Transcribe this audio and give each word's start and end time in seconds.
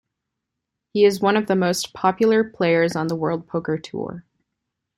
He 0.93 1.05
is 1.05 1.21
one 1.21 1.37
of 1.37 1.45
the 1.45 1.55
most 1.55 1.93
popular 1.93 2.43
players 2.43 2.95
on 2.95 3.05
the 3.05 3.15
World 3.15 3.45
Poker 3.47 3.77
Tour. 3.77 4.25